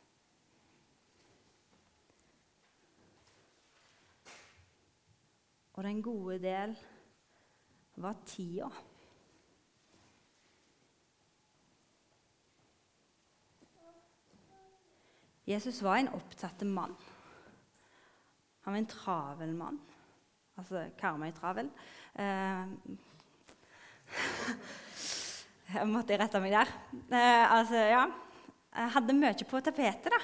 Og 5.74 5.84
den 5.84 6.02
gode 6.04 6.40
del 6.40 6.78
var 7.96 8.16
tida. 8.26 8.70
Jesus 15.46 15.84
var 15.84 16.00
en 16.00 16.10
opptatt 16.10 16.64
mann. 16.66 16.96
Han 18.62 18.74
var 18.74 18.80
en 18.80 18.88
travel 18.90 19.54
mann. 19.54 19.78
Altså 20.56 20.86
Karmøy-travel. 21.00 21.70
Eh, 22.20 22.64
jeg 25.76 25.90
måtte 25.92 26.20
rette 26.20 26.40
meg 26.44 26.56
der. 26.56 26.72
Eh, 27.10 27.44
altså, 27.58 27.82
ja. 27.92 28.06
Jeg 28.76 28.92
hadde 28.96 29.16
mye 29.16 29.48
på 29.48 29.62
tapetet, 29.64 30.12
da. 30.12 30.22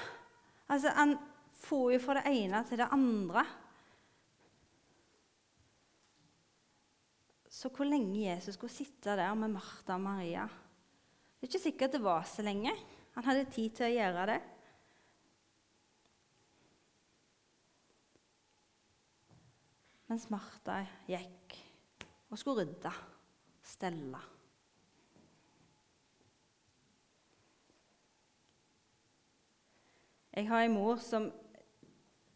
Altså, 0.72 0.92
han 0.96 1.16
for 1.62 1.92
jo 1.92 2.00
fra 2.02 2.18
det 2.18 2.32
ene 2.32 2.62
til 2.68 2.80
det 2.80 2.88
andre. 2.92 3.44
Så 7.52 7.70
hvor 7.70 7.86
lenge 7.86 8.24
Jesus 8.24 8.56
skulle 8.56 8.72
sitte 8.72 9.16
der 9.18 9.34
med 9.38 9.52
Martha 9.52 9.94
og 9.94 10.00
Maria 10.02 10.46
Det 10.48 11.46
er 11.46 11.50
ikke 11.50 11.66
sikkert 11.66 11.92
det 11.92 12.02
var 12.02 12.24
så 12.26 12.42
lenge. 12.42 12.72
Han 13.14 13.24
hadde 13.26 13.50
tid 13.52 13.76
til 13.76 13.86
å 13.86 13.92
gjøre 13.92 14.26
det. 14.32 14.40
Mens 20.12 20.26
Martha 20.28 20.74
gikk 21.08 21.54
og 22.28 22.36
skulle 22.36 22.66
rydde, 22.66 22.90
stelle. 23.64 24.18
Jeg 30.36 30.50
har 30.50 30.66
en 30.66 30.74
mor 30.74 31.00
som 31.00 31.30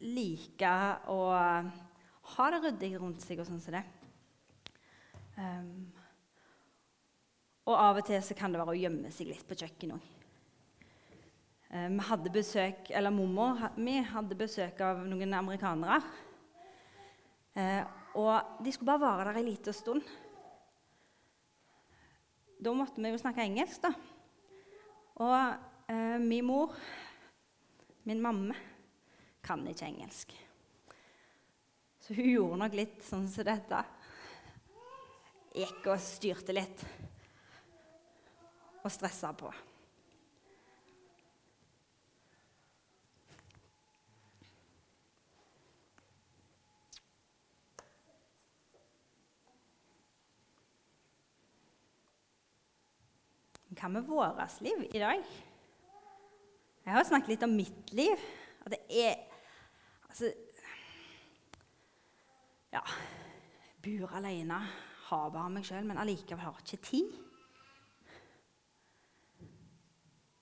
liker 0.00 1.04
å 1.12 1.20
ha 2.32 2.48
det 2.54 2.64
ryddig 2.64 2.94
rundt 2.96 3.20
seg 3.20 3.44
og 3.44 3.50
sånn 3.50 3.60
som 3.60 3.76
det. 3.76 3.84
Um, 5.36 5.70
og 7.68 7.76
av 7.76 8.00
og 8.00 8.08
til 8.08 8.24
så 8.24 8.38
kan 8.38 8.56
det 8.56 8.62
være 8.62 8.72
å 8.72 8.84
gjemme 8.86 9.12
seg 9.12 9.34
litt 9.34 9.44
på 9.44 9.58
kjøkkenet 9.66 9.98
òg. 9.98 10.12
Uh, 11.74 11.90
vi 11.92 12.08
hadde 12.08 12.38
besøk, 12.40 12.88
eller 12.88 13.12
Mormor 13.12 13.66
mi 13.76 13.98
hadde 14.00 14.40
besøk 14.46 14.80
av 14.80 15.04
noen 15.04 15.36
amerikanere. 15.36 16.24
Uh, 17.56 17.82
og 18.16 18.62
de 18.64 18.72
skulle 18.72 18.92
bare 18.92 19.04
være 19.04 19.28
der 19.28 19.40
ei 19.40 19.48
lita 19.50 19.72
stund. 19.72 20.04
Da 22.56 22.72
måtte 22.72 23.02
vi 23.02 23.12
jo 23.12 23.20
snakke 23.20 23.44
engelsk, 23.44 23.82
da. 23.84 23.92
Og 25.20 25.92
eh, 25.92 26.16
min 26.20 26.44
mor 26.44 26.74
Min 28.06 28.20
mamme 28.22 28.54
kan 29.42 29.64
ikke 29.66 29.88
engelsk. 29.88 30.32
Så 32.00 32.14
hun 32.14 32.28
gjorde 32.30 32.58
nok 32.60 32.76
litt 32.78 33.00
sånn 33.02 33.24
som 33.26 33.46
dette. 33.48 33.80
Gikk 35.56 35.88
og 35.90 35.98
styrte 36.04 36.54
litt. 36.54 36.84
Og 38.84 38.92
stressa 38.94 39.32
på. 39.34 39.50
Hva 53.76 53.88
med 53.92 54.06
vårt 54.08 54.60
liv 54.64 54.86
i 54.94 54.98
dag? 54.98 55.24
Jeg 56.86 56.94
har 56.94 57.04
snakket 57.04 57.34
litt 57.34 57.44
om 57.44 57.56
mitt 57.56 57.92
liv. 57.92 58.26
Og 58.64 58.72
det 58.72 58.80
er 58.90 59.16
Altså 60.08 60.32
Ja. 62.72 62.80
Bor 63.82 64.14
alene, 64.16 64.58
har 65.06 65.30
bare 65.30 65.50
meg 65.50 65.64
sjøl, 65.64 65.84
men 65.86 65.98
allikevel 65.98 66.42
har 66.42 66.56
ikke 66.58 66.80
tid. 66.82 67.12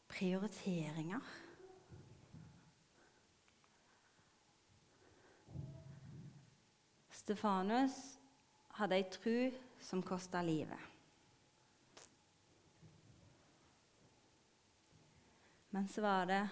Prioriteringer. 0.09 1.21
Stefanus 7.11 7.99
hadde 8.79 8.97
ei 8.97 9.05
tru 9.11 9.37
som 9.81 10.03
kosta 10.03 10.43
livet. 10.43 10.94
Men 15.75 15.89
så 15.91 16.05
var 16.05 16.29
det 16.31 16.43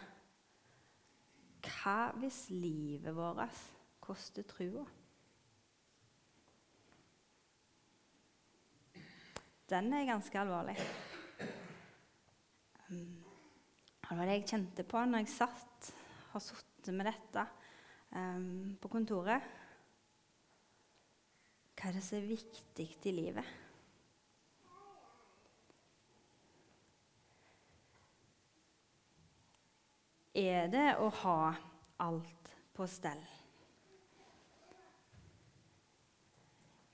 Hva 1.63 2.11
hvis 2.19 2.49
livet 2.51 3.15
vårt 3.15 3.61
koster 4.03 4.43
trua? 4.51 4.83
Den 9.71 9.93
er 9.95 10.09
ganske 10.09 10.41
alvorlig. 10.41 10.75
Um, 12.91 13.23
det 14.03 14.19
var 14.19 14.27
det 14.27 14.35
jeg 14.41 14.49
kjente 14.51 14.85
på 14.91 15.05
når 15.07 15.23
jeg 15.23 15.33
satt 15.37 15.93
har 16.33 16.43
sittet 16.43 16.93
med 16.93 17.09
dette 17.09 17.47
um, 18.19 18.75
på 18.83 18.91
kontoret. 18.91 19.47
Hva 21.79 21.89
er 21.89 21.97
det 21.97 22.03
som 22.05 22.19
er 22.19 22.33
viktig 22.35 22.89
i 23.07 23.15
livet? 23.15 23.55
Er 30.35 30.69
det 30.73 30.89
å 30.97 31.09
ha 31.23 31.55
alt 32.01 32.53
på 32.73 32.87
stell? 32.89 33.21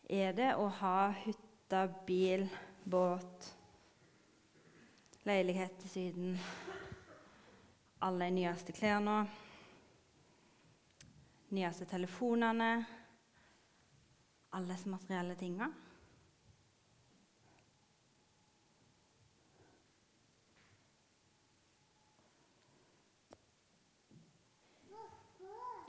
Er 0.08 0.32
det 0.32 0.54
å 0.56 0.66
ha 0.80 1.10
hytte, 1.24 1.82
bil, 2.08 2.46
båt, 2.88 3.50
leilighet 5.28 5.74
til 5.82 5.92
Syden, 5.92 6.38
alle 8.00 8.30
de 8.30 8.38
nyeste 8.38 8.72
klærne, 8.72 9.18
nyeste 11.52 11.84
telefonene, 11.90 12.70
alle 14.56 14.72
disse 14.72 14.88
materielle 14.88 15.36
tingene? 15.36 15.87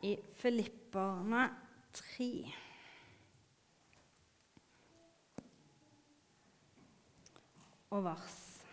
I 0.03 0.17
Filipperne 0.33 1.49
3. 1.93 2.53
Og 7.89 8.03
vers 8.05 8.65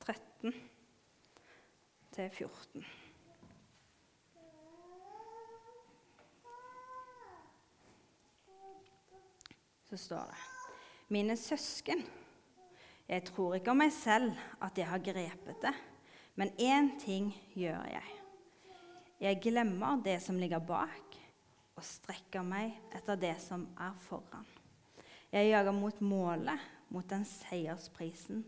13 0.00 0.54
til 2.12 2.30
14. 2.30 2.86
Så 9.88 9.96
står 9.96 10.16
det 10.16 10.36
Mine 11.08 11.36
søsken, 11.36 12.02
jeg 13.08 13.24
tror 13.24 13.54
ikke 13.56 13.70
om 13.72 13.78
meg 13.80 13.92
selv 13.92 14.34
at 14.60 14.76
jeg 14.76 14.88
har 14.90 15.00
grepet 15.00 15.62
det, 15.62 15.72
men 16.36 16.50
én 16.60 16.90
ting 17.00 17.30
gjør 17.56 17.86
jeg. 17.88 18.17
Jeg 19.18 19.40
glemmer 19.42 19.98
det 20.04 20.20
som 20.22 20.38
ligger 20.38 20.62
bak, 20.62 21.16
og 21.78 21.86
strekker 21.86 22.42
meg 22.46 22.76
etter 22.94 23.18
det 23.18 23.34
som 23.42 23.64
er 23.78 23.94
foran. 24.06 24.46
Jeg 25.32 25.50
jager 25.50 25.74
mot 25.74 26.00
målet, 26.00 26.62
mot 26.88 27.06
den 27.10 27.26
seiersprisen 27.28 28.44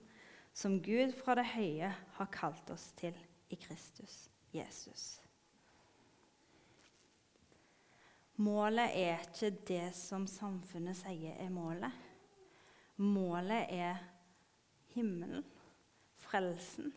som 0.56 0.78
Gud 0.82 1.12
fra 1.18 1.36
det 1.38 1.46
høye 1.52 1.90
har 2.16 2.30
kalt 2.32 2.70
oss 2.72 2.90
til 2.98 3.16
i 3.50 3.58
Kristus 3.60 4.28
Jesus. 4.54 5.20
Målet 8.40 8.94
er 8.96 9.20
ikke 9.20 9.50
det 9.68 9.90
som 9.94 10.24
samfunnet 10.30 10.96
sier 10.96 11.36
er 11.36 11.50
målet. 11.52 11.92
Målet 12.96 13.68
er 13.68 14.00
himmelen, 14.94 15.44
frelsen. 16.22 16.88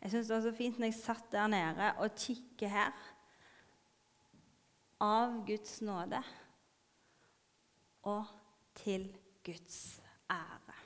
Jeg 0.00 0.12
syns 0.12 0.30
det 0.30 0.36
var 0.36 0.46
så 0.46 0.54
fint 0.56 0.80
når 0.80 0.90
jeg 0.90 0.98
satt 1.02 1.28
der 1.34 1.52
nede 1.52 1.92
og 2.00 2.16
kikket 2.16 2.72
her 2.72 2.96
av 5.02 5.42
Guds 5.46 5.80
nåde 5.82 6.22
og 8.06 8.24
til 8.74 9.08
Guds 9.44 10.00
ære. 10.30 10.76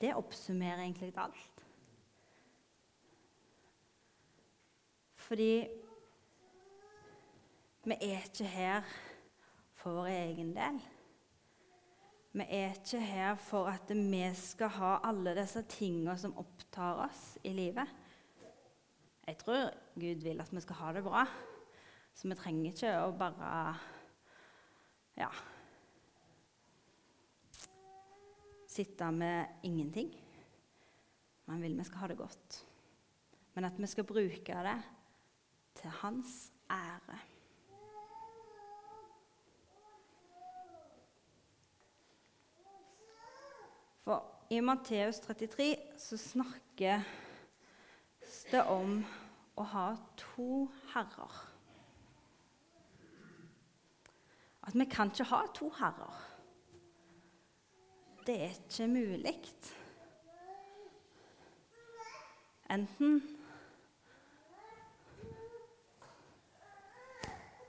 Det 0.00 0.12
oppsummerer 0.14 0.82
egentlig 0.84 1.12
alt. 1.16 1.62
Fordi 5.16 5.68
vi 7.86 7.94
er 8.00 8.26
ikke 8.26 8.44
her 8.44 8.82
for 9.74 10.02
vår 10.02 10.06
egen 10.06 10.52
del. 10.56 10.78
Vi 12.36 12.44
er 12.48 12.74
ikke 12.74 13.00
her 13.00 13.34
for 13.40 13.70
at 13.70 13.88
vi 13.88 14.22
skal 14.34 14.68
ha 14.68 14.96
alle 15.08 15.32
disse 15.38 15.62
tingene 15.62 16.18
som 16.18 16.36
opptar 16.36 17.06
oss 17.06 17.38
i 17.44 17.54
livet. 17.56 17.88
Jeg 19.26 19.38
tror 19.38 19.70
Gud 19.94 20.22
vil 20.22 20.40
at 20.40 20.52
vi 20.52 20.60
skal 20.60 20.76
ha 20.76 20.92
det 20.92 21.04
bra. 21.04 21.24
Så 22.16 22.28
vi 22.30 22.36
trenger 22.38 22.72
ikke 22.72 22.94
å 23.04 23.12
bare 23.16 23.50
ja 25.16 25.28
Sitte 28.76 29.06
med 29.08 29.62
ingenting. 29.64 30.10
Man 31.48 31.62
vil 31.62 31.78
vi 31.78 31.84
skal 31.86 32.02
ha 32.02 32.08
det 32.10 32.18
godt. 32.18 32.58
Men 33.54 33.64
at 33.64 33.78
vi 33.80 33.88
skal 33.88 34.04
bruke 34.04 34.58
det 34.66 34.74
til 35.80 35.94
hans 36.02 36.34
ære. 36.68 37.16
For 44.04 44.28
i 44.52 44.60
Matteus 44.60 45.22
33 45.24 45.72
så 45.96 46.20
snakkes 46.20 47.02
det 48.52 48.62
om 48.68 49.00
å 49.56 49.68
ha 49.72 49.88
to 50.20 50.66
herrer. 50.92 51.55
At 54.66 54.74
vi 54.74 54.84
kan 54.84 55.10
ikke 55.10 55.24
ha 55.30 55.42
to 55.54 55.70
herrer. 55.78 56.22
Det 58.26 58.34
er 58.42 58.54
ikke 58.54 58.88
mulig. 58.90 59.36
Enten 62.70 63.20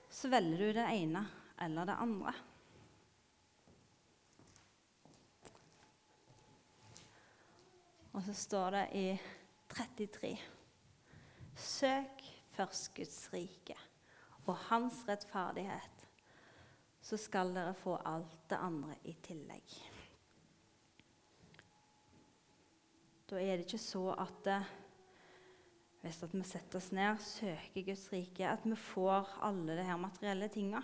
så 0.10 0.30
velger 0.34 0.58
du 0.58 0.80
det 0.80 0.86
ene 0.90 1.22
eller 1.62 1.86
det 1.86 1.98
andre. 2.02 2.34
Og 8.18 8.24
så 8.26 8.34
står 8.34 8.70
det 8.70 8.88
i 8.98 9.20
33.: 9.70 10.38
Søk 11.56 12.24
først 12.52 12.96
Guds 12.96 13.30
rike 13.34 13.78
og 14.48 14.58
Hans 14.58 15.04
rettferdighet, 15.08 16.07
så 17.08 17.16
skal 17.20 17.54
dere 17.56 17.76
få 17.78 17.96
alt 18.06 18.50
det 18.52 18.58
andre 18.60 18.98
i 19.08 19.14
tillegg. 19.24 19.76
Da 23.28 23.40
er 23.40 23.56
det 23.56 23.68
ikke 23.68 23.80
så 23.80 24.04
at 24.16 24.44
det, 24.44 24.60
hvis 26.04 26.20
at 26.24 26.36
vi 26.36 26.44
setter 26.48 26.80
oss 26.80 26.92
ned, 26.96 27.20
søker 27.24 27.86
Guds 27.90 28.06
rike, 28.12 28.48
at 28.48 28.64
vi 28.68 28.76
får 28.80 29.38
alle 29.44 29.76
de 29.80 29.86
her 29.88 30.00
materielle 30.00 30.50
tinga. 30.52 30.82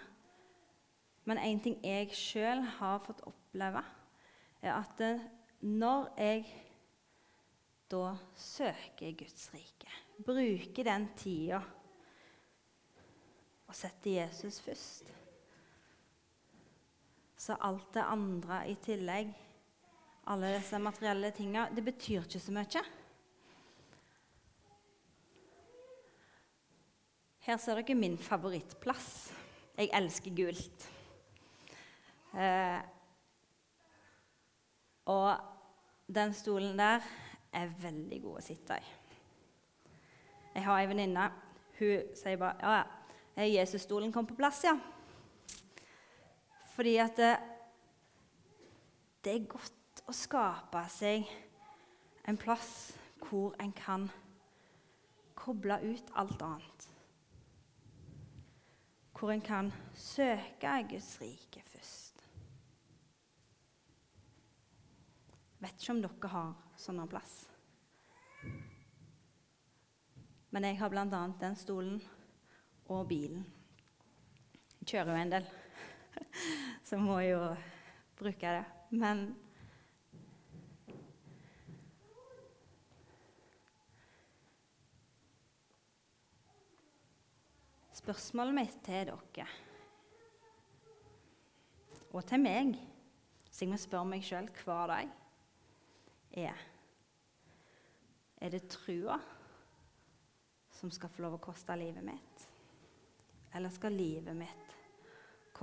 Men 1.28 1.40
én 1.40 1.62
ting 1.64 1.78
jeg 1.84 2.12
sjøl 2.16 2.64
har 2.80 3.04
fått 3.04 3.24
oppleve, 3.28 3.84
er 4.64 4.74
at 4.76 4.96
det, 5.00 5.14
når 5.64 6.10
jeg 6.20 6.46
da 7.92 8.16
søker 8.36 9.16
Guds 9.20 9.50
rike, 9.56 9.92
bruker 10.24 10.88
den 10.88 11.10
tida 11.20 11.60
og 13.68 13.76
setter 13.76 14.20
Jesus 14.20 14.60
først, 14.64 15.12
så 17.44 17.58
alt 17.60 17.90
det 17.92 18.04
andre 18.08 18.62
i 18.72 18.76
tillegg, 18.80 19.32
alle 20.32 20.54
disse 20.56 20.80
materielle 20.80 21.32
tinga, 21.36 21.66
det 21.76 21.84
betyr 21.84 22.24
ikke 22.24 22.40
så 22.40 22.54
mye. 22.56 22.84
Her 27.44 27.60
ser 27.60 27.82
dere 27.82 27.98
min 28.00 28.16
favorittplass. 28.16 29.10
Jeg 29.76 29.92
elsker 29.98 30.32
gult. 30.38 30.86
Eh, 32.40 32.80
og 35.12 35.44
den 36.08 36.32
stolen 36.38 36.80
der 36.80 37.04
er 37.52 37.76
veldig 37.84 38.22
god 38.24 38.40
å 38.40 38.46
sitte 38.46 38.80
i. 38.80 38.88
Jeg 40.54 40.64
har 40.70 40.80
ei 40.80 40.88
venninne. 40.88 41.28
Hun 41.82 42.16
sier 42.16 42.40
bare 42.40 42.56
ja, 42.64 42.80
ja, 43.36 43.52
Jesus-stolen 43.60 44.14
kom 44.16 44.30
på 44.30 44.40
plass, 44.40 44.64
ja. 44.64 44.78
Fordi 46.74 46.96
at 47.02 47.18
det, 47.18 47.34
det 49.24 49.36
er 49.36 49.52
godt 49.52 50.04
å 50.10 50.16
skape 50.18 50.82
seg 50.92 51.30
en 52.28 52.40
plass 52.40 52.74
hvor 53.28 53.54
en 53.62 53.72
kan 53.78 54.10
koble 55.38 55.78
ut 55.86 56.12
alt 56.20 56.42
annet 56.44 56.90
hvor 59.24 59.32
en 59.32 59.42
kan 59.42 59.70
søke 59.96 60.72
Guds 60.90 61.22
rike 61.22 61.62
først. 61.64 62.26
Vet 65.64 65.78
ikke 65.80 65.94
om 65.94 66.02
dere 66.04 66.32
har 66.34 66.50
sånn 66.76 67.00
plass. 67.08 67.36
Men 70.52 70.68
jeg 70.68 70.76
har 70.82 70.92
bl.a. 70.92 71.06
den 71.40 71.56
stolen 71.56 72.02
og 72.92 73.08
bilen. 73.14 73.48
Jeg 74.82 74.92
kjører 74.92 75.14
jo 75.14 75.22
en 75.22 75.34
del, 75.38 75.48
så 76.88 77.00
må 77.00 77.20
jeg 77.24 77.36
jo 77.36 77.48
bruke 78.20 78.58
det. 78.58 78.66
Men 78.98 79.26
Spørsmålet 88.04 88.56
mitt 88.58 88.74
til 88.84 89.08
dere, 89.08 89.46
og 92.12 92.26
til 92.28 92.42
meg, 92.44 92.74
så 93.48 93.64
jeg 93.64 93.72
må 93.72 93.78
spørre 93.80 94.10
meg 94.12 94.26
sjøl 94.28 94.50
hver 94.60 94.92
dag, 94.92 95.14
er 96.44 96.70
Er 98.44 98.50
det 98.52 98.68
trua 98.68 99.16
som 100.76 100.92
skal 100.92 101.10
få 101.10 101.24
lov 101.24 101.38
å 101.38 101.44
koste 101.46 101.78
livet 101.80 102.04
mitt? 102.04 102.48
Eller 103.56 103.72
skal 103.72 103.96
livet 103.96 104.36
mitt 104.36 104.73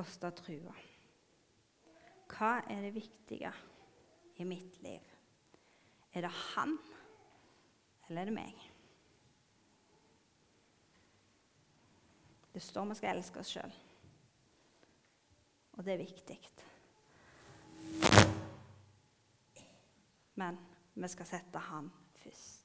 koste 0.00 0.30
trua? 0.32 0.74
Hva 2.30 2.52
er 2.70 2.84
det 2.86 2.94
viktige 2.94 3.50
i 4.40 4.46
mitt 4.48 4.78
liv? 4.84 5.16
Er 6.14 6.24
det 6.24 6.30
han, 6.54 6.76
eller 8.08 8.22
er 8.22 8.30
det 8.30 8.34
meg? 8.34 8.62
Det 12.50 12.62
står 12.64 12.88
vi 12.90 12.96
skal 12.98 13.18
elske 13.18 13.42
oss 13.42 13.52
sjøl. 13.52 13.76
Og 15.76 15.84
det 15.86 15.94
er 15.94 16.02
viktig. 16.02 16.38
Men 20.40 20.58
vi 20.96 21.12
skal 21.12 21.28
sette 21.28 21.62
han 21.70 21.92
først. 22.22 22.59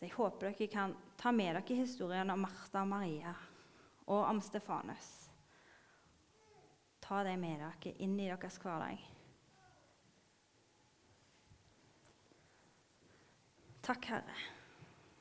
Så 0.00 0.08
Jeg 0.08 0.14
håper 0.16 0.48
dere 0.48 0.66
kan 0.72 0.94
ta 1.20 1.30
med 1.32 1.54
dere 1.54 1.76
historien 1.76 2.32
om 2.32 2.40
Martha 2.40 2.80
og 2.80 2.88
Maria 2.88 3.34
og 4.06 4.22
om 4.24 4.40
Stefanus. 4.40 5.10
Ta 7.04 7.20
det 7.26 7.36
med 7.38 7.60
dere 7.60 7.92
inn 8.00 8.16
i 8.16 8.30
deres 8.30 8.56
hverdag. 8.62 9.04
Takk, 13.84 14.08
Herre 14.08 14.40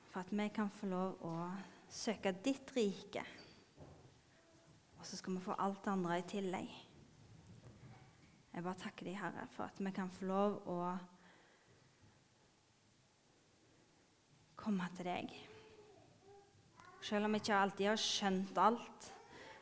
for 0.09 0.19
at 0.19 0.31
vi 0.33 0.49
kan 0.49 0.69
få 0.73 0.89
lov 0.89 1.21
å 1.25 1.33
søke 1.89 2.33
ditt 2.43 2.71
rike. 2.75 3.23
Og 4.99 5.05
så 5.05 5.19
skal 5.19 5.37
vi 5.37 5.43
få 5.43 5.55
alt 5.55 5.83
det 5.85 5.93
andre 5.93 6.17
i 6.19 6.25
tillegg. 6.27 6.71
Jeg 8.49 8.65
bare 8.65 8.81
takker 8.81 9.07
deg, 9.07 9.19
Herre, 9.21 9.45
for 9.53 9.69
at 9.69 9.77
vi 9.79 9.93
kan 9.95 10.09
få 10.11 10.27
lov 10.27 10.57
å 10.67 10.79
komme 14.69 14.85
til 14.93 15.07
deg. 15.07 15.31
Selv 17.01 17.25
om 17.25 17.33
vi 17.33 17.39
ikke 17.41 17.57
alltid 17.57 17.87
har 17.89 18.01
skjønt 18.01 18.57
alt, 18.61 19.05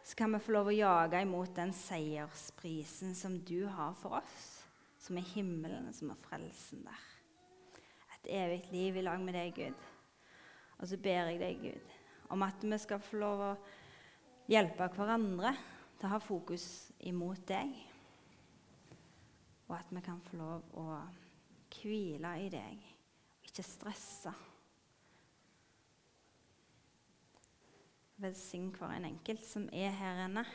så 0.03 0.15
kan 0.19 0.33
vi 0.33 0.41
få 0.43 0.51
lov 0.51 0.67
å 0.67 0.75
jage 0.75 1.21
imot 1.23 1.53
den 1.55 1.71
seiersprisen 1.75 3.13
som 3.15 3.37
du 3.47 3.69
har 3.71 3.93
for 3.95 4.17
oss, 4.19 4.47
som 4.99 5.19
er 5.19 5.29
himmelen, 5.29 5.93
som 5.95 6.11
er 6.11 6.19
frelsen 6.19 6.83
der. 6.83 7.05
Et 8.17 8.27
evig 8.41 8.57
liv 8.73 8.99
i 8.99 9.03
lag 9.05 9.23
med 9.23 9.37
deg, 9.37 9.53
Gud. 9.55 9.85
Og 10.81 10.91
så 10.91 10.99
ber 10.99 11.31
jeg 11.31 11.39
deg, 11.39 11.63
Gud, 11.63 11.95
om 12.35 12.43
at 12.43 12.67
vi 12.67 12.81
skal 12.83 12.99
få 13.03 13.21
lov 13.21 13.45
å 13.45 13.53
hjelpe 14.51 14.89
hverandre 14.97 15.53
til 15.95 16.09
å 16.09 16.13
ha 16.17 16.19
fokus 16.23 16.67
imot 17.07 17.47
deg. 17.47 17.71
Og 19.69 19.77
at 19.79 19.87
vi 19.95 20.03
kan 20.03 20.19
få 20.27 20.41
lov 20.41 20.77
å 20.83 20.99
hvile 21.77 22.35
i 22.43 22.51
deg, 22.51 22.85
og 23.39 23.51
ikke 23.53 23.67
stresse. 23.71 24.35
Velsign 28.17 28.71
hver 28.73 28.95
en 28.95 29.05
enkelt 29.05 29.45
som 29.45 29.67
er 29.73 29.93
her 29.93 30.23
inne 30.25 30.45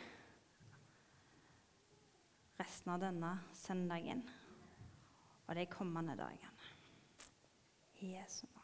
resten 2.63 2.93
av 2.95 3.01
denne 3.03 3.31
søndagen 3.55 4.23
og 5.47 5.55
de 5.59 5.67
kommende 5.71 6.17
dagene. 6.19 6.51
Jesu 8.03 8.47
navn. 8.47 8.62